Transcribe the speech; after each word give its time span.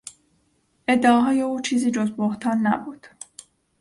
ادعاهای 0.87 1.41
او 1.41 1.61
چیزی 1.61 1.91
جز 1.91 2.11
بهتان 2.11 2.57
نبود. 2.67 3.07